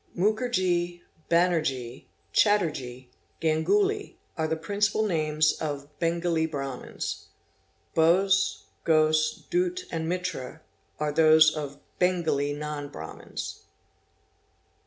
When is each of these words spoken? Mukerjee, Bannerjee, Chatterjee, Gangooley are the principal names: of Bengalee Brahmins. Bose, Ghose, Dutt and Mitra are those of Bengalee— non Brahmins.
Mukerjee, 0.17 1.03
Bannerjee, 1.29 2.07
Chatterjee, 2.33 3.09
Gangooley 3.39 4.15
are 4.35 4.47
the 4.47 4.55
principal 4.55 5.05
names: 5.05 5.53
of 5.61 5.87
Bengalee 5.99 6.49
Brahmins. 6.49 7.27
Bose, 7.93 8.63
Ghose, 8.83 9.45
Dutt 9.51 9.83
and 9.91 10.09
Mitra 10.09 10.61
are 10.99 11.11
those 11.11 11.51
of 11.55 11.77
Bengalee— 11.99 12.57
non 12.67 12.89
Brahmins. 12.89 13.65